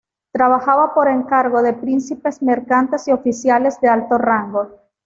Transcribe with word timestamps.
Trabajaba 0.31 0.95
por 0.95 1.07
encargo 1.07 1.61
de 1.61 1.73
príncipes 1.73 2.41
mercantes 2.41 3.07
y 3.07 3.11
oficiales 3.11 3.79
de 3.81 3.87
alto 3.89 4.17
rango. 4.17 4.79